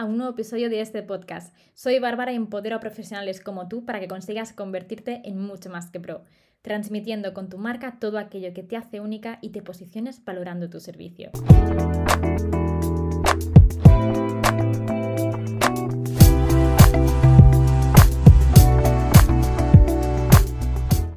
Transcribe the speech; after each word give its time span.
a 0.00 0.06
un 0.06 0.16
nuevo 0.16 0.32
episodio 0.32 0.70
de 0.70 0.80
este 0.80 1.02
podcast. 1.02 1.54
Soy 1.74 1.98
Bárbara 1.98 2.32
y 2.32 2.36
empodero 2.36 2.76
a 2.76 2.80
profesionales 2.80 3.42
como 3.42 3.68
tú 3.68 3.84
para 3.84 4.00
que 4.00 4.08
consigas 4.08 4.54
convertirte 4.54 5.20
en 5.26 5.38
mucho 5.38 5.68
más 5.68 5.90
que 5.90 6.00
pro, 6.00 6.24
transmitiendo 6.62 7.34
con 7.34 7.50
tu 7.50 7.58
marca 7.58 7.98
todo 8.00 8.16
aquello 8.16 8.54
que 8.54 8.62
te 8.62 8.78
hace 8.78 9.00
única 9.00 9.38
y 9.42 9.50
te 9.50 9.60
posiciones 9.60 10.24
valorando 10.24 10.70
tu 10.70 10.80
servicio. 10.80 11.30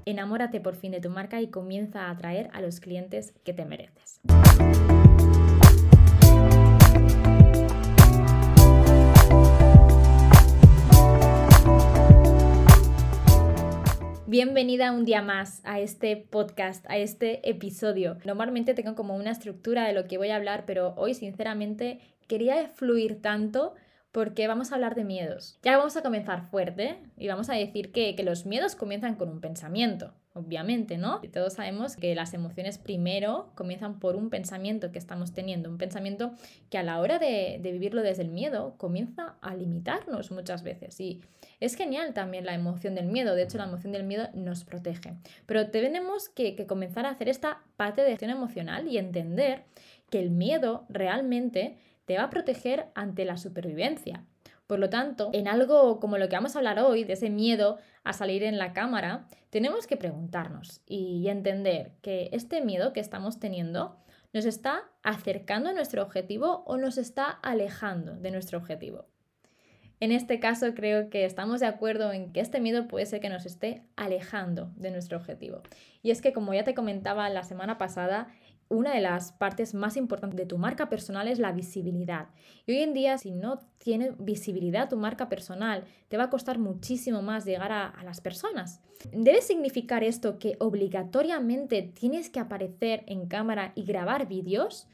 Enamórate 0.06 0.60
por 0.60 0.76
fin 0.76 0.92
de 0.92 1.00
tu 1.00 1.10
marca 1.10 1.40
y 1.40 1.48
comienza 1.48 2.08
a 2.08 2.12
atraer 2.12 2.50
a 2.52 2.60
los 2.60 2.82
clientes 2.82 3.34
que 3.46 3.54
te 3.54 3.64
mereces. 3.64 4.20
Bienvenida 14.34 14.92
un 14.92 15.06
día 15.06 15.22
más 15.22 15.62
a 15.64 15.80
este 15.80 16.18
podcast, 16.18 16.84
a 16.90 16.98
este 16.98 17.48
episodio. 17.48 18.18
Normalmente 18.26 18.74
tengo 18.74 18.96
como 18.96 19.16
una 19.16 19.30
estructura 19.30 19.86
de 19.86 19.94
lo 19.94 20.08
que 20.08 20.18
voy 20.18 20.30
a 20.30 20.38
hablar, 20.38 20.64
pero 20.66 20.96
hoy 20.98 21.14
sinceramente 21.14 22.00
quería 22.28 22.70
fluir 22.70 23.22
tanto 23.22 23.76
porque 24.14 24.48
vamos 24.48 24.72
a 24.72 24.76
hablar 24.76 24.94
de 24.94 25.04
miedos. 25.04 25.58
Ya 25.64 25.76
vamos 25.76 25.98
a 25.98 26.04
comenzar 26.04 26.44
fuerte 26.44 26.98
y 27.18 27.28
vamos 27.28 27.50
a 27.50 27.56
decir 27.56 27.92
que, 27.92 28.16
los 28.24 28.46
miedos 28.46 28.76
comienzan 28.76 29.16
con 29.16 29.28
un 29.28 29.42
pensamiento, 29.42 30.14
obviamente, 30.34 31.00
¿no? 31.00 31.20
Y 31.24 31.30
todos 31.30 31.54
sabemos 31.54 31.98
que 31.98 32.14
las 32.14 32.36
emociones 32.36 32.78
primero 32.78 33.52
comienzan 33.56 34.00
por 34.00 34.16
un 34.16 34.30
pensamiento 34.30 34.92
que 34.92 35.00
estamos 35.00 35.34
teniendo, 35.34 35.68
un 35.68 35.80
pensamiento 35.80 36.32
que 36.70 36.78
a 36.78 36.84
la 36.84 37.00
hora 37.00 37.18
de, 37.18 37.60
vivirlo 37.64 38.04
desde 38.04 38.22
el 38.22 38.30
miedo 38.30 38.76
comienza 38.78 39.36
a 39.42 39.56
limitarnos 39.56 40.30
muchas 40.30 40.62
veces. 40.62 41.00
Y 41.00 41.22
es 41.60 41.74
genial 41.74 42.14
también 42.14 42.46
la 42.46 42.54
emoción 42.54 42.94
del 42.94 43.08
miedo, 43.08 43.34
de 43.34 43.42
hecho 43.42 43.58
la 43.58 43.66
emoción 43.66 43.94
del 43.94 44.04
miedo 44.04 44.30
nos 44.36 44.64
protege. 44.64 45.16
Pero 45.48 45.72
tenemos 45.72 46.30
que, 46.30 46.54
que 46.56 46.68
comenzar 46.68 47.08
a 47.08 47.10
hacer 47.10 47.30
esta 47.30 47.64
parte 47.78 48.04
de 48.04 48.12
gestión 48.12 48.30
emocional 48.30 48.88
y 48.88 49.00
entender 49.00 49.64
que 50.12 50.20
el 50.20 50.30
miedo 50.30 50.86
realmente 50.90 51.80
te 52.06 52.18
va 52.18 52.24
a 52.24 52.30
proteger 52.30 52.88
ante 52.96 53.26
la 53.26 53.38
supervivencia. 53.38 54.26
Por 54.68 54.80
lo 54.80 54.90
tanto, 54.90 55.30
en 55.34 55.48
algo 55.48 56.00
como 56.00 56.18
lo 56.18 56.30
que 56.30 56.36
vamos 56.36 56.56
a 56.56 56.60
hablar 56.60 56.80
hoy, 56.80 57.04
de 57.04 57.14
ese 57.14 57.30
miedo 57.30 57.78
a 58.04 58.14
salir 58.14 58.44
en 58.44 58.58
la 58.58 58.74
cámara, 58.74 59.28
tenemos 59.50 59.88
que 59.88 59.98
preguntarnos 59.98 60.82
y 60.86 61.28
entender 61.28 61.92
que 62.02 62.30
este 62.32 62.62
miedo 62.62 62.94
que 62.94 63.00
estamos 63.00 63.40
teniendo 63.40 63.98
nos 64.34 64.46
está 64.46 64.90
acercando 65.04 65.70
a 65.70 65.74
nuestro 65.74 66.02
objetivo 66.02 66.64
o 66.66 66.78
nos 66.78 66.98
está 66.98 67.26
alejando 67.30 68.16
de 68.16 68.32
nuestro 68.32 68.58
objetivo. 68.58 69.06
En 70.00 70.12
este 70.12 70.40
caso 70.40 70.74
creo 70.74 71.10
que 71.10 71.24
estamos 71.24 71.60
de 71.62 71.68
acuerdo 71.68 72.12
en 72.12 72.34
que 72.34 72.42
este 72.42 72.60
miedo 72.60 72.88
puede 72.88 73.06
ser 73.06 73.22
que 73.22 73.30
nos 73.30 73.46
esté 73.46 73.84
alejando 73.96 74.72
de 74.76 74.92
nuestro 74.92 75.18
objetivo. 75.18 75.62
Y 76.02 76.12
es 76.12 76.22
que 76.22 76.34
como 76.34 76.54
ya 76.54 76.66
te 76.66 76.74
comentaba 76.74 77.30
la 77.30 77.44
semana 77.44 77.78
pasada, 77.78 78.28
una 78.74 78.94
de 78.94 79.02
las 79.02 79.32
partes 79.32 79.74
más 79.74 79.96
importantes 79.98 80.38
de 80.38 80.46
tu 80.46 80.58
marca 80.58 80.90
personal 80.90 81.28
es 81.28 81.40
la 81.40 81.52
visibilidad. 81.52 82.28
Y 82.66 82.74
hoy 82.74 82.80
en 82.80 82.94
día, 82.94 83.18
si 83.18 83.32
no 83.32 83.60
tiene 83.78 84.14
visibilidad 84.20 84.90
tu 84.90 84.98
marca 84.98 85.30
personal, 85.30 85.86
te 86.10 86.18
va 86.18 86.26
a 86.26 86.30
costar 86.30 86.60
muchísimo 86.60 87.22
más 87.22 87.46
llegar 87.46 87.72
a, 87.72 87.94
las 88.04 88.22
personas. 88.22 88.82
¿Debe 89.12 89.42
significar 89.42 90.04
esto 90.04 90.40
que 90.40 90.58
obligatoriamente 90.60 91.82
tienes 91.82 92.30
que 92.30 92.40
aparecer 92.40 93.04
en 93.08 93.28
cámara 93.28 93.72
y 93.76 93.84
grabar 93.84 94.28
vídeos? 94.28 94.88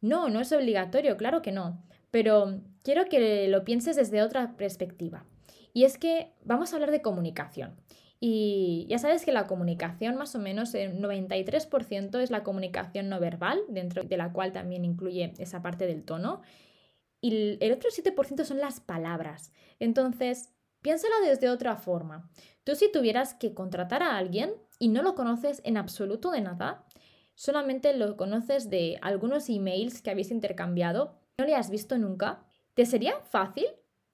No, 0.00 0.28
no 0.28 0.40
es 0.40 0.52
obligatorio, 0.52 1.16
claro 1.16 1.42
que 1.42 1.52
no. 1.52 1.82
Pero 2.10 2.60
quiero 2.82 3.04
que 3.04 3.48
lo 3.48 3.64
pienses 3.64 3.96
desde 3.96 4.22
otra 4.22 4.56
perspectiva. 4.56 5.24
Y 5.72 5.84
es 5.84 5.98
que 5.98 6.32
vamos 6.44 6.72
a 6.72 6.76
hablar 6.76 6.90
de 6.90 7.02
comunicación. 7.02 7.76
Y 8.22 8.86
ya 8.90 8.98
sabes 8.98 9.24
que 9.24 9.32
la 9.32 9.46
comunicación, 9.46 10.16
más 10.16 10.34
o 10.34 10.38
menos 10.38 10.74
el 10.74 11.00
93% 11.00 12.20
es 12.20 12.30
la 12.30 12.44
comunicación 12.44 13.08
no 13.08 13.18
verbal, 13.18 13.62
dentro 13.68 14.02
de 14.04 14.16
la 14.18 14.32
cual 14.32 14.52
también 14.52 14.84
incluye 14.84 15.32
esa 15.38 15.62
parte 15.62 15.86
del 15.86 16.04
tono. 16.04 16.42
Y 17.22 17.56
el 17.64 17.72
otro 17.72 17.88
7% 17.90 18.44
son 18.44 18.58
las 18.58 18.80
palabras. 18.80 19.52
Entonces, 19.78 20.50
piénsalo 20.82 21.14
desde 21.24 21.48
otra 21.48 21.76
forma. 21.76 22.30
Tú 22.64 22.74
si 22.74 22.92
tuvieras 22.92 23.32
que 23.32 23.54
contratar 23.54 24.02
a 24.02 24.18
alguien 24.18 24.52
y 24.78 24.88
no 24.88 25.02
lo 25.02 25.14
conoces 25.14 25.62
en 25.64 25.78
absoluto 25.78 26.30
de 26.30 26.42
nada, 26.42 26.84
solamente 27.34 27.96
lo 27.96 28.18
conoces 28.18 28.68
de 28.68 28.98
algunos 29.00 29.48
emails 29.48 30.02
que 30.02 30.10
habéis 30.10 30.30
intercambiado, 30.30 31.18
no 31.38 31.46
le 31.46 31.54
has 31.54 31.70
visto 31.70 31.96
nunca, 31.96 32.44
¿te 32.74 32.84
sería 32.84 33.18
fácil 33.22 33.66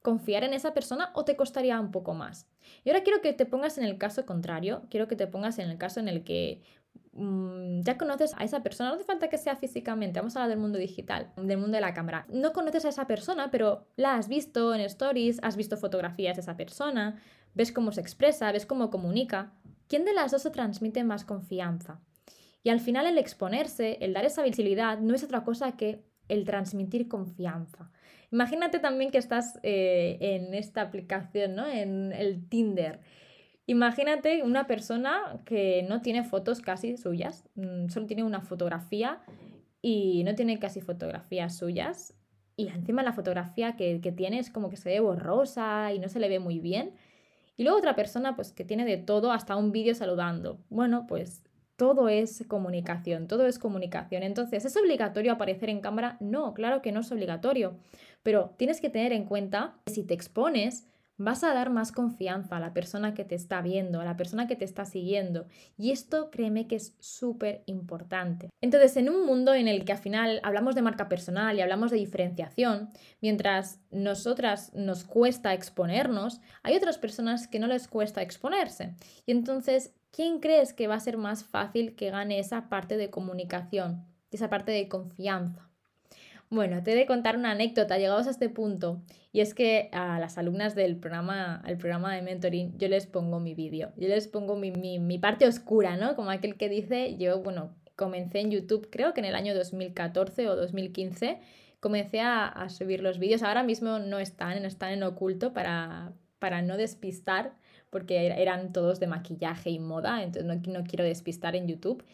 confiar 0.06 0.44
en 0.44 0.54
esa 0.54 0.72
persona 0.72 1.10
o 1.14 1.24
te 1.24 1.34
costaría 1.34 1.80
un 1.80 1.90
poco 1.90 2.14
más? 2.14 2.46
Y 2.84 2.90
ahora 2.90 3.02
quiero 3.02 3.20
que 3.20 3.32
te 3.32 3.44
pongas 3.44 3.76
en 3.76 3.82
el 3.82 3.98
caso 3.98 4.24
contrario, 4.24 4.82
quiero 4.88 5.08
que 5.08 5.16
te 5.16 5.26
pongas 5.26 5.58
en 5.58 5.68
el 5.68 5.78
caso 5.78 5.98
en 5.98 6.06
el 6.06 6.22
que 6.22 6.62
mm, 7.12 7.80
ya 7.80 7.98
conoces 7.98 8.32
a 8.38 8.44
esa 8.44 8.62
persona, 8.62 8.90
no 8.90 8.94
hace 8.94 9.04
falta 9.04 9.28
que 9.28 9.36
sea 9.36 9.56
físicamente, 9.56 10.20
vamos 10.20 10.36
a 10.36 10.40
hablar 10.44 10.50
del 10.50 10.60
mundo 10.60 10.78
digital, 10.78 11.32
del 11.36 11.58
mundo 11.58 11.74
de 11.74 11.80
la 11.80 11.92
cámara. 11.92 12.24
No 12.28 12.52
conoces 12.52 12.84
a 12.84 12.90
esa 12.90 13.08
persona, 13.08 13.50
pero 13.50 13.88
la 13.96 14.14
has 14.14 14.28
visto 14.28 14.72
en 14.72 14.80
stories, 14.82 15.40
has 15.42 15.56
visto 15.56 15.76
fotografías 15.76 16.36
de 16.36 16.42
esa 16.42 16.56
persona, 16.56 17.20
ves 17.54 17.72
cómo 17.72 17.90
se 17.90 18.00
expresa, 18.00 18.52
ves 18.52 18.64
cómo 18.64 18.90
comunica. 18.90 19.52
¿Quién 19.88 20.04
de 20.04 20.14
las 20.14 20.30
dos 20.30 20.42
se 20.42 20.50
transmite 20.50 21.02
más 21.02 21.24
confianza? 21.24 22.00
Y 22.62 22.70
al 22.70 22.80
final 22.80 23.06
el 23.06 23.18
exponerse, 23.18 23.98
el 24.00 24.12
dar 24.12 24.24
esa 24.24 24.42
visibilidad, 24.42 24.98
no 24.98 25.14
es 25.14 25.24
otra 25.24 25.42
cosa 25.42 25.76
que 25.76 26.04
el 26.28 26.44
transmitir 26.44 27.08
confianza. 27.08 27.90
Imagínate 28.36 28.80
también 28.80 29.10
que 29.10 29.16
estás 29.16 29.58
eh, 29.62 30.18
en 30.20 30.52
esta 30.52 30.82
aplicación, 30.82 31.54
¿no? 31.54 31.66
En 31.66 32.12
el 32.12 32.46
Tinder. 32.50 33.00
Imagínate 33.64 34.42
una 34.42 34.66
persona 34.66 35.40
que 35.46 35.86
no 35.88 36.02
tiene 36.02 36.22
fotos 36.22 36.60
casi 36.60 36.98
suyas, 36.98 37.48
mm, 37.54 37.88
solo 37.88 38.04
tiene 38.04 38.24
una 38.24 38.42
fotografía 38.42 39.22
y 39.80 40.22
no 40.24 40.34
tiene 40.34 40.58
casi 40.58 40.82
fotografías 40.82 41.56
suyas. 41.56 42.14
Y 42.56 42.68
encima 42.68 43.02
la 43.02 43.14
fotografía 43.14 43.74
que, 43.74 44.02
que 44.02 44.12
tiene 44.12 44.38
es 44.38 44.50
como 44.50 44.68
que 44.68 44.76
se 44.76 44.90
ve 44.90 45.00
borrosa 45.00 45.94
y 45.94 45.98
no 45.98 46.10
se 46.10 46.20
le 46.20 46.28
ve 46.28 46.38
muy 46.38 46.60
bien. 46.60 46.92
Y 47.56 47.62
luego 47.62 47.78
otra 47.78 47.96
persona 47.96 48.36
pues 48.36 48.52
que 48.52 48.66
tiene 48.66 48.84
de 48.84 48.98
todo, 48.98 49.32
hasta 49.32 49.56
un 49.56 49.72
vídeo 49.72 49.94
saludando. 49.94 50.58
Bueno, 50.68 51.06
pues 51.08 51.42
todo 51.76 52.08
es 52.08 52.44
comunicación, 52.48 53.28
todo 53.28 53.46
es 53.46 53.58
comunicación. 53.58 54.22
Entonces, 54.22 54.64
¿es 54.64 54.76
obligatorio 54.76 55.32
aparecer 55.32 55.68
en 55.68 55.80
cámara? 55.80 56.16
No, 56.20 56.54
claro 56.54 56.82
que 56.82 56.90
no 56.90 57.00
es 57.00 57.12
obligatorio, 57.12 57.76
pero 58.26 58.56
tienes 58.56 58.80
que 58.80 58.90
tener 58.90 59.12
en 59.12 59.24
cuenta 59.24 59.76
que 59.86 59.92
si 59.92 60.02
te 60.02 60.12
expones, 60.12 60.88
vas 61.16 61.44
a 61.44 61.54
dar 61.54 61.70
más 61.70 61.92
confianza 61.92 62.56
a 62.56 62.60
la 62.60 62.74
persona 62.74 63.14
que 63.14 63.24
te 63.24 63.36
está 63.36 63.62
viendo, 63.62 64.00
a 64.00 64.04
la 64.04 64.16
persona 64.16 64.48
que 64.48 64.56
te 64.56 64.64
está 64.64 64.84
siguiendo. 64.84 65.46
Y 65.78 65.92
esto 65.92 66.28
créeme 66.32 66.66
que 66.66 66.74
es 66.74 66.96
súper 66.98 67.62
importante. 67.66 68.50
Entonces, 68.60 68.96
en 68.96 69.10
un 69.10 69.24
mundo 69.24 69.54
en 69.54 69.68
el 69.68 69.84
que 69.84 69.92
al 69.92 69.98
final 69.98 70.40
hablamos 70.42 70.74
de 70.74 70.82
marca 70.82 71.08
personal 71.08 71.56
y 71.56 71.60
hablamos 71.60 71.92
de 71.92 71.98
diferenciación, 71.98 72.90
mientras 73.20 73.78
nosotras 73.92 74.74
nos 74.74 75.04
cuesta 75.04 75.54
exponernos, 75.54 76.40
hay 76.64 76.74
otras 76.74 76.98
personas 76.98 77.46
que 77.46 77.60
no 77.60 77.68
les 77.68 77.86
cuesta 77.86 78.22
exponerse. 78.22 78.96
Y 79.24 79.30
entonces 79.30 79.94
¿quién 80.10 80.40
crees 80.40 80.72
que 80.72 80.88
va 80.88 80.96
a 80.96 81.00
ser 81.00 81.16
más 81.16 81.44
fácil 81.44 81.94
que 81.94 82.10
gane 82.10 82.40
esa 82.40 82.68
parte 82.68 82.96
de 82.96 83.08
comunicación, 83.08 84.04
esa 84.32 84.50
parte 84.50 84.72
de 84.72 84.88
confianza? 84.88 85.70
Bueno, 86.48 86.82
te 86.82 86.92
he 86.92 86.94
de 86.94 87.06
contar 87.06 87.36
una 87.36 87.50
anécdota 87.50 87.98
llegados 87.98 88.26
a 88.28 88.30
este 88.30 88.48
punto 88.48 89.02
y 89.32 89.40
es 89.40 89.52
que 89.52 89.88
a 89.92 90.20
las 90.20 90.38
alumnas 90.38 90.74
del 90.74 90.96
programa, 90.96 91.62
el 91.66 91.76
programa 91.76 92.14
de 92.14 92.22
mentoring, 92.22 92.78
yo 92.78 92.88
les 92.88 93.06
pongo 93.06 93.40
mi 93.40 93.54
vídeo, 93.54 93.92
yo 93.96 94.08
les 94.08 94.28
pongo 94.28 94.56
mi, 94.56 94.70
mi, 94.70 95.18
parte 95.18 95.46
oscura, 95.46 95.96
¿no? 95.96 96.14
Como 96.14 96.30
aquel 96.30 96.56
que 96.56 96.68
dice, 96.68 97.16
yo, 97.18 97.42
bueno, 97.42 97.74
comencé 97.96 98.40
en 98.40 98.50
YouTube 98.50 98.88
creo 98.90 99.12
que 99.12 99.20
en 99.20 99.26
el 99.26 99.34
año 99.34 99.54
2014 99.54 100.48
o 100.48 100.56
2015, 100.56 101.40
comencé 101.80 102.20
a, 102.20 102.68
subir 102.68 103.02
los 103.02 103.18
vídeos, 103.18 103.42
ahora 103.42 103.62
mismo 103.62 103.98
no 103.98 104.18
están, 104.18 104.64
están 104.64 104.92
en 104.92 105.02
oculto 105.02 105.52
para, 105.52 106.12
para 106.38 106.62
no 106.62 106.76
despistar 106.76 107.52
porque 107.90 108.26
eran 108.26 108.72
todos 108.72 109.00
de 109.00 109.06
maquillaje 109.06 109.70
y 109.70 109.78
moda, 109.78 110.22
entonces 110.22 110.68
no, 110.68 110.84
quiero 110.84 111.04
despistar 111.04 111.56
en 111.56 111.66
YouTube, 111.66 112.04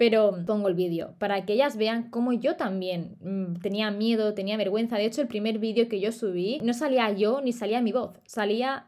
pero 0.00 0.34
pongo 0.46 0.68
el 0.68 0.74
vídeo 0.74 1.14
para 1.18 1.44
que 1.44 1.52
ellas 1.52 1.76
vean 1.76 2.08
cómo 2.08 2.32
yo 2.32 2.56
también 2.56 3.18
mm, 3.20 3.60
tenía 3.60 3.90
miedo, 3.90 4.32
tenía 4.32 4.56
vergüenza. 4.56 4.96
De 4.96 5.04
hecho, 5.04 5.20
el 5.20 5.28
primer 5.28 5.58
vídeo 5.58 5.90
que 5.90 6.00
yo 6.00 6.10
subí 6.10 6.58
no 6.62 6.72
salía 6.72 7.10
yo 7.10 7.42
ni 7.42 7.52
salía 7.52 7.82
mi 7.82 7.92
voz, 7.92 8.18
salía 8.24 8.86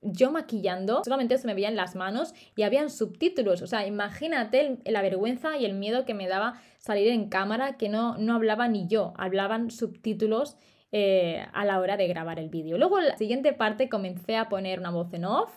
yo 0.00 0.32
maquillando, 0.32 1.04
solamente 1.04 1.36
se 1.36 1.46
me 1.46 1.52
veían 1.52 1.76
las 1.76 1.96
manos 1.96 2.32
y 2.56 2.62
habían 2.62 2.88
subtítulos. 2.88 3.60
O 3.60 3.66
sea, 3.66 3.86
imagínate 3.86 4.78
la 4.86 5.02
vergüenza 5.02 5.58
y 5.58 5.66
el 5.66 5.74
miedo 5.74 6.06
que 6.06 6.14
me 6.14 6.28
daba 6.28 6.54
salir 6.78 7.08
en 7.08 7.28
cámara, 7.28 7.76
que 7.76 7.90
no, 7.90 8.16
no 8.16 8.34
hablaba 8.34 8.66
ni 8.66 8.86
yo, 8.86 9.12
hablaban 9.18 9.70
subtítulos 9.70 10.56
eh, 10.92 11.44
a 11.52 11.66
la 11.66 11.78
hora 11.78 11.98
de 11.98 12.08
grabar 12.08 12.38
el 12.38 12.48
vídeo. 12.48 12.78
Luego, 12.78 13.00
en 13.00 13.08
la 13.08 13.18
siguiente 13.18 13.52
parte, 13.52 13.90
comencé 13.90 14.38
a 14.38 14.48
poner 14.48 14.78
una 14.78 14.90
voz 14.90 15.12
en 15.12 15.26
off 15.26 15.50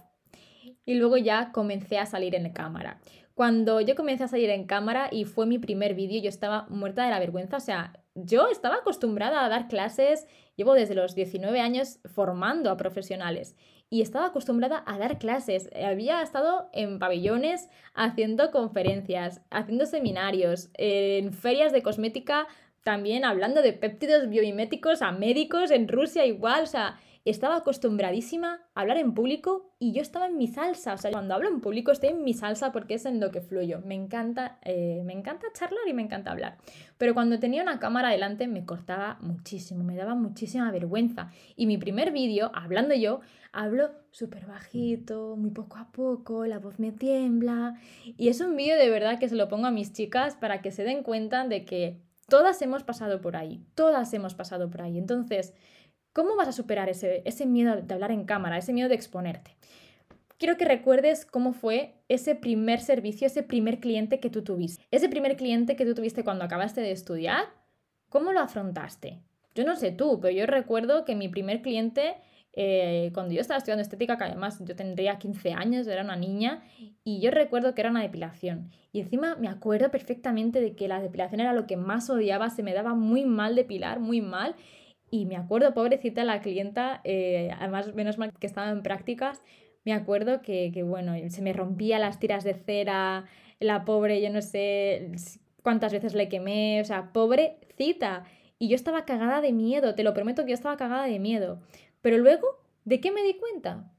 y 0.86 0.96
luego 0.96 1.16
ya 1.16 1.54
comencé 1.54 1.98
a 1.98 2.06
salir 2.06 2.36
en 2.36 2.52
cámara. 2.52 3.00
Cuando 3.38 3.82
yo 3.82 3.94
comencé 3.96 4.24
a 4.24 4.28
salir 4.28 4.50
en 4.50 4.66
cámara 4.66 5.10
y 5.12 5.26
fue 5.26 5.46
mi 5.46 5.60
primer 5.60 5.94
vídeo, 5.94 6.20
yo 6.20 6.28
estaba 6.28 6.66
muerta 6.70 7.06
de 7.06 7.12
la 7.12 7.20
vergüenza, 7.20 7.58
o 7.58 7.60
sea, 7.60 7.94
yo 8.16 8.48
estaba 8.48 8.78
acostumbrada 8.78 9.46
a 9.46 9.48
dar 9.48 9.68
clases, 9.68 10.26
llevo 10.56 10.74
desde 10.74 10.96
los 10.96 11.14
19 11.14 11.60
años 11.60 12.00
formando 12.06 12.72
a 12.72 12.78
profesionales 12.78 13.56
y 13.92 14.02
estaba 14.02 14.26
acostumbrada 14.26 14.84
a 14.88 14.98
dar 14.98 15.20
clases. 15.20 15.70
Había 15.76 16.24
estado 16.24 16.72
en 16.74 16.98
pabellones 16.98 17.70
haciendo 17.94 18.50
conferencias, 18.50 19.42
haciendo 19.52 19.86
seminarios, 19.86 20.72
en 20.74 21.32
ferias 21.32 21.72
de 21.72 21.84
cosmética 21.84 22.48
también 22.82 23.24
hablando 23.24 23.62
de 23.62 23.74
péptidos 23.74 24.30
biomiméticos 24.30 25.04
a 25.04 25.12
médicos 25.12 25.70
en 25.70 25.88
Rusia 25.88 26.26
igual, 26.26 26.64
o 26.64 26.66
sea, 26.66 27.00
estaba 27.30 27.58
acostumbradísima 27.58 28.62
a 28.74 28.82
hablar 28.82 28.98
en 28.98 29.14
público 29.14 29.74
y 29.80 29.92
yo 29.92 30.02
estaba 30.02 30.28
en 30.28 30.38
mi 30.38 30.48
salsa. 30.48 30.94
O 30.94 30.98
sea, 30.98 31.12
cuando 31.12 31.34
hablo 31.34 31.50
en 31.50 31.62
público 31.62 31.92
estoy 31.92 32.10
en 32.10 32.24
mi 32.24 32.34
salsa 32.34 32.72
porque 32.72 32.94
es 32.94 33.06
en 33.06 33.20
lo 33.20 33.32
que 33.32 33.42
fluyo. 33.42 33.82
Me 33.86 33.96
encanta, 33.96 34.60
eh, 34.64 35.02
me 35.06 35.14
encanta 35.14 35.48
charlar 35.54 35.88
y 35.88 35.94
me 35.94 36.02
encanta 36.02 36.32
hablar. 36.32 36.58
Pero 36.98 37.14
cuando 37.14 37.40
tenía 37.40 37.64
una 37.64 37.80
cámara 37.80 38.10
delante 38.10 38.48
me 38.48 38.66
cortaba 38.66 39.18
muchísimo, 39.22 39.84
me 39.84 39.96
daba 39.96 40.16
muchísima 40.16 40.72
vergüenza. 40.72 41.32
Y 41.56 41.66
mi 41.66 41.78
primer 41.78 42.12
vídeo, 42.12 42.52
hablando 42.54 42.96
yo, 42.96 43.22
hablo 43.52 43.92
súper 44.12 44.46
bajito, 44.46 45.36
muy 45.36 45.52
poco 45.52 45.78
a 45.78 45.92
poco, 45.92 46.46
la 46.46 46.60
voz 46.60 46.80
me 46.80 46.92
tiembla. 46.92 47.76
Y 48.18 48.30
es 48.30 48.42
un 48.42 48.56
vídeo 48.56 48.78
de 48.78 48.90
verdad 48.90 49.20
que 49.20 49.30
se 49.30 49.36
lo 49.36 49.48
pongo 49.48 49.68
a 49.68 49.72
mis 49.72 49.94
chicas 49.94 50.36
para 50.36 50.62
que 50.62 50.72
se 50.72 50.84
den 50.84 51.04
cuenta 51.04 51.48
de 51.48 51.66
que 51.66 52.02
todas 52.28 52.62
hemos 52.62 52.84
pasado 52.84 53.22
por 53.22 53.36
ahí, 53.36 53.66
todas 53.76 54.14
hemos 54.14 54.36
pasado 54.36 54.70
por 54.70 54.82
ahí. 54.82 54.98
Entonces, 54.98 55.54
¿Cómo 56.18 56.36
vas 56.36 56.48
a 56.48 56.52
superar 56.52 56.90
ese, 56.90 57.22
ese 57.26 57.46
miedo 57.46 57.80
de 57.80 57.94
hablar 57.94 58.10
en 58.10 58.26
cámara, 58.26 58.58
ese 58.58 58.74
miedo 58.74 58.90
de 58.90 58.96
exponerte? 58.96 59.56
Quiero 60.40 60.58
que 60.58 60.66
recuerdes 60.66 61.28
cómo 61.28 61.54
fue 61.54 61.94
ese 62.10 62.34
primer 62.34 62.80
servicio, 62.80 63.28
ese 63.28 63.44
primer 63.44 63.80
cliente 63.80 64.20
que 64.20 64.32
tú 64.32 64.44
tuviste. 64.44 64.84
Ese 64.90 65.10
primer 65.10 65.38
cliente 65.38 65.76
que 65.76 65.86
tú 65.86 65.94
tuviste 65.94 66.24
cuando 66.24 66.44
acabaste 66.44 66.82
de 66.82 66.92
estudiar, 66.92 67.46
¿cómo 68.10 68.32
lo 68.32 68.40
afrontaste? 68.40 69.20
Yo 69.54 69.64
no 69.64 69.76
sé 69.76 69.92
tú, 69.92 70.20
pero 70.20 70.36
yo 70.36 70.48
recuerdo 70.48 71.06
que 71.06 71.14
mi 71.14 71.30
primer 71.30 71.62
cliente, 71.62 72.16
eh, 72.54 73.12
cuando 73.14 73.36
yo 73.36 73.42
estaba 73.42 73.60
estudiando 73.60 73.84
estética, 73.84 74.18
que 74.18 74.24
además 74.24 74.58
yo 74.66 74.76
tendría 74.76 75.20
15 75.20 75.54
años, 75.54 75.86
era 75.86 76.02
una 76.02 76.16
niña, 76.16 76.64
y 77.04 77.22
yo 77.22 77.30
recuerdo 77.30 77.76
que 77.76 77.82
era 77.82 77.92
una 77.92 78.02
depilación. 78.02 78.72
Y 78.92 79.02
encima 79.02 79.36
me 79.36 79.50
acuerdo 79.50 79.92
perfectamente 79.92 80.62
de 80.62 80.76
que 80.76 80.88
la 80.88 81.00
depilación 81.00 81.42
era 81.42 81.54
lo 81.54 81.68
que 81.68 81.78
más 81.78 82.10
odiaba, 82.10 82.50
se 82.50 82.64
me 82.64 82.74
daba 82.74 82.96
muy 82.96 83.24
mal 83.24 83.54
depilar, 83.54 84.00
muy 84.00 84.22
mal. 84.22 84.56
Y 85.10 85.26
me 85.26 85.38
acuerdo, 85.38 85.74
pobrecita 85.74 86.24
la 86.24 86.42
clienta, 86.42 87.02
eh, 87.04 87.50
además 87.58 87.94
menos 87.96 88.18
mal 88.18 88.34
que 88.34 88.48
estaba 88.48 88.70
en 88.72 88.84
prácticas, 88.84 89.42
me 89.86 89.94
acuerdo 89.94 90.42
que, 90.42 90.72
que, 90.74 90.84
bueno, 90.84 91.14
se 91.30 91.42
me 91.42 91.54
rompía 91.54 91.98
las 91.98 92.20
tiras 92.20 92.44
de 92.44 92.56
cera, 92.56 93.26
la 93.60 93.86
pobre, 93.86 94.22
yo 94.22 94.30
no 94.30 94.42
sé 94.42 95.12
cuántas 95.64 95.94
veces 95.94 96.14
le 96.14 96.30
quemé, 96.30 96.82
o 96.82 96.86
sea, 96.86 97.12
pobrecita. 97.14 98.26
Y 98.60 98.70
yo 98.70 98.76
estaba 98.76 99.06
cagada 99.06 99.42
de 99.42 99.52
miedo, 99.52 99.96
te 99.96 100.04
lo 100.04 100.14
prometo 100.14 100.44
que 100.44 100.52
yo 100.52 100.56
estaba 100.56 100.78
cagada 100.78 101.06
de 101.06 101.20
miedo. 101.20 101.62
Pero 102.02 102.18
luego, 102.18 102.48
¿de 102.86 103.00
qué 103.00 103.12
me 103.12 103.24
di 103.24 103.36
cuenta? 103.36 103.92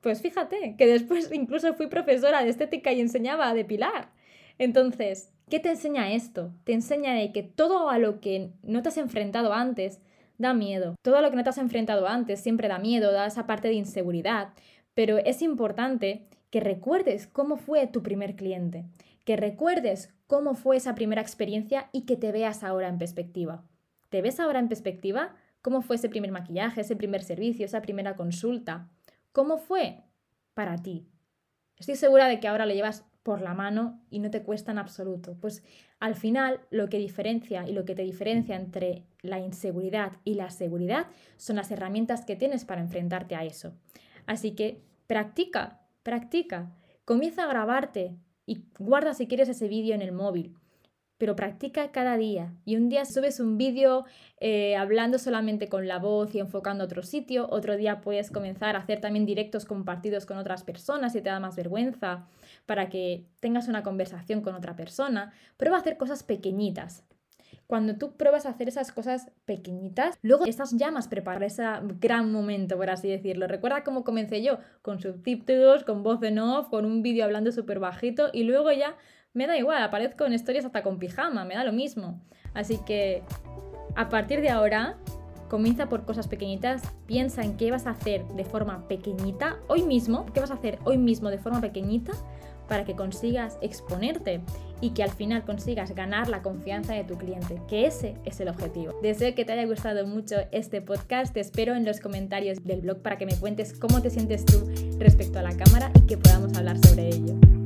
Pues 0.00 0.20
fíjate, 0.20 0.76
que 0.76 0.86
después 0.86 1.30
incluso 1.32 1.74
fui 1.74 1.86
profesora 1.86 2.42
de 2.42 2.50
estética 2.50 2.92
y 2.92 3.00
enseñaba 3.00 3.48
a 3.48 3.54
depilar. 3.54 4.10
Entonces, 4.58 5.32
¿qué 5.48 5.60
te 5.60 5.70
enseña 5.70 6.12
esto? 6.12 6.52
Te 6.64 6.74
enseña 6.74 7.14
de 7.14 7.32
que 7.32 7.42
todo 7.42 7.88
a 7.88 7.98
lo 7.98 8.20
que 8.20 8.50
no 8.62 8.82
te 8.82 8.90
has 8.90 8.98
enfrentado 8.98 9.52
antes, 9.52 10.00
da 10.38 10.54
miedo. 10.54 10.94
Todo 11.02 11.20
lo 11.20 11.30
que 11.30 11.36
no 11.36 11.44
te 11.44 11.50
has 11.50 11.58
enfrentado 11.58 12.06
antes 12.06 12.40
siempre 12.40 12.68
da 12.68 12.78
miedo, 12.78 13.12
da 13.12 13.26
esa 13.26 13.46
parte 13.46 13.68
de 13.68 13.74
inseguridad, 13.74 14.48
pero 14.94 15.18
es 15.18 15.42
importante 15.42 16.26
que 16.50 16.60
recuerdes 16.60 17.26
cómo 17.26 17.56
fue 17.56 17.86
tu 17.86 18.02
primer 18.02 18.36
cliente, 18.36 18.84
que 19.24 19.36
recuerdes 19.36 20.14
cómo 20.26 20.54
fue 20.54 20.76
esa 20.76 20.94
primera 20.94 21.22
experiencia 21.22 21.88
y 21.92 22.02
que 22.02 22.16
te 22.16 22.32
veas 22.32 22.62
ahora 22.62 22.88
en 22.88 22.98
perspectiva. 22.98 23.64
¿Te 24.08 24.22
ves 24.22 24.38
ahora 24.38 24.60
en 24.60 24.68
perspectiva? 24.68 25.34
¿Cómo 25.62 25.82
fue 25.82 25.96
ese 25.96 26.08
primer 26.08 26.30
maquillaje, 26.30 26.82
ese 26.82 26.94
primer 26.94 27.22
servicio, 27.22 27.64
esa 27.64 27.82
primera 27.82 28.16
consulta? 28.16 28.88
¿Cómo 29.32 29.58
fue 29.58 30.04
para 30.54 30.76
ti? 30.76 31.08
Estoy 31.76 31.96
segura 31.96 32.28
de 32.28 32.38
que 32.38 32.46
ahora 32.46 32.66
lo 32.66 32.74
llevas 32.74 33.04
por 33.24 33.40
la 33.40 33.54
mano 33.54 34.00
y 34.10 34.20
no 34.20 34.30
te 34.30 34.42
cuesta 34.42 34.70
en 34.70 34.78
absoluto. 34.78 35.36
Pues 35.40 35.64
al 35.98 36.14
final 36.14 36.60
lo 36.70 36.88
que 36.88 36.98
diferencia 36.98 37.66
y 37.66 37.72
lo 37.72 37.84
que 37.84 37.96
te 37.96 38.02
diferencia 38.02 38.54
entre 38.54 39.02
la 39.22 39.40
inseguridad 39.40 40.12
y 40.22 40.34
la 40.34 40.50
seguridad 40.50 41.06
son 41.36 41.56
las 41.56 41.70
herramientas 41.72 42.24
que 42.24 42.36
tienes 42.36 42.64
para 42.64 42.82
enfrentarte 42.82 43.34
a 43.34 43.44
eso. 43.44 43.72
Así 44.26 44.52
que 44.52 44.82
practica, 45.06 45.80
practica, 46.02 46.70
comienza 47.04 47.44
a 47.44 47.48
grabarte 47.48 48.14
y 48.46 48.66
guarda 48.78 49.14
si 49.14 49.26
quieres 49.26 49.48
ese 49.48 49.68
vídeo 49.68 49.94
en 49.94 50.02
el 50.02 50.12
móvil 50.12 50.54
pero 51.24 51.36
practica 51.36 51.90
cada 51.90 52.18
día. 52.18 52.52
Y 52.66 52.76
un 52.76 52.90
día 52.90 53.06
subes 53.06 53.40
un 53.40 53.56
vídeo 53.56 54.04
eh, 54.40 54.76
hablando 54.76 55.18
solamente 55.18 55.70
con 55.70 55.88
la 55.88 55.98
voz 55.98 56.34
y 56.34 56.38
enfocando 56.38 56.84
a 56.84 56.86
otro 56.86 57.02
sitio, 57.02 57.48
otro 57.48 57.78
día 57.78 58.02
puedes 58.02 58.30
comenzar 58.30 58.76
a 58.76 58.80
hacer 58.80 59.00
también 59.00 59.24
directos 59.24 59.64
compartidos 59.64 60.26
con 60.26 60.36
otras 60.36 60.64
personas 60.64 61.16
y 61.16 61.22
te 61.22 61.30
da 61.30 61.40
más 61.40 61.56
vergüenza 61.56 62.26
para 62.66 62.90
que 62.90 63.24
tengas 63.40 63.68
una 63.68 63.82
conversación 63.82 64.42
con 64.42 64.54
otra 64.54 64.76
persona. 64.76 65.32
Prueba 65.56 65.78
a 65.78 65.80
hacer 65.80 65.96
cosas 65.96 66.22
pequeñitas. 66.22 67.04
Cuando 67.66 67.96
tú 67.96 68.12
pruebas 68.16 68.46
a 68.46 68.50
hacer 68.50 68.68
esas 68.68 68.92
cosas 68.92 69.30
pequeñitas, 69.46 70.18
luego 70.22 70.44
estás 70.46 70.72
ya 70.76 70.90
más 70.90 71.08
ese 71.42 71.64
gran 72.00 72.30
momento, 72.30 72.76
por 72.76 72.90
así 72.90 73.08
decirlo. 73.08 73.46
Recuerda 73.46 73.84
cómo 73.84 74.04
comencé 74.04 74.42
yo, 74.42 74.58
con 74.82 75.00
subtítulos, 75.00 75.84
con 75.84 76.02
voz 76.02 76.22
en 76.22 76.38
off, 76.38 76.68
con 76.68 76.84
un 76.84 77.02
vídeo 77.02 77.24
hablando 77.24 77.52
súper 77.52 77.78
bajito 77.78 78.28
y 78.32 78.44
luego 78.44 78.70
ya 78.72 78.96
me 79.32 79.46
da 79.46 79.56
igual, 79.56 79.82
aparezco 79.82 80.24
en 80.26 80.32
historias 80.32 80.64
hasta 80.64 80.82
con 80.82 80.98
pijama, 80.98 81.44
me 81.44 81.54
da 81.54 81.64
lo 81.64 81.72
mismo. 81.72 82.20
Así 82.52 82.78
que 82.86 83.22
a 83.96 84.08
partir 84.08 84.40
de 84.40 84.50
ahora, 84.50 84.96
comienza 85.48 85.88
por 85.88 86.04
cosas 86.04 86.28
pequeñitas, 86.28 86.82
piensa 87.06 87.42
en 87.42 87.56
qué 87.56 87.70
vas 87.70 87.86
a 87.86 87.90
hacer 87.90 88.24
de 88.28 88.44
forma 88.44 88.88
pequeñita 88.88 89.58
hoy 89.68 89.82
mismo, 89.82 90.26
qué 90.32 90.40
vas 90.40 90.50
a 90.50 90.54
hacer 90.54 90.78
hoy 90.84 90.98
mismo 90.98 91.30
de 91.30 91.38
forma 91.38 91.60
pequeñita 91.60 92.12
para 92.68 92.84
que 92.84 92.94
consigas 92.94 93.58
exponerte 93.60 94.40
y 94.80 94.90
que 94.90 95.02
al 95.02 95.10
final 95.10 95.44
consigas 95.44 95.94
ganar 95.94 96.28
la 96.28 96.42
confianza 96.42 96.94
de 96.94 97.04
tu 97.04 97.16
cliente, 97.16 97.60
que 97.68 97.86
ese 97.86 98.16
es 98.24 98.40
el 98.40 98.48
objetivo. 98.48 98.94
Deseo 99.02 99.34
que 99.34 99.44
te 99.44 99.52
haya 99.52 99.66
gustado 99.66 100.06
mucho 100.06 100.36
este 100.52 100.82
podcast, 100.82 101.32
te 101.32 101.40
espero 101.40 101.74
en 101.74 101.84
los 101.84 102.00
comentarios 102.00 102.64
del 102.64 102.82
blog 102.82 102.98
para 102.98 103.16
que 103.16 103.26
me 103.26 103.36
cuentes 103.36 103.72
cómo 103.78 104.02
te 104.02 104.10
sientes 104.10 104.44
tú 104.44 104.70
respecto 104.98 105.38
a 105.38 105.42
la 105.42 105.56
cámara 105.56 105.90
y 105.94 106.02
que 106.02 106.18
podamos 106.18 106.56
hablar 106.56 106.78
sobre 106.78 107.08
ello. 107.08 107.63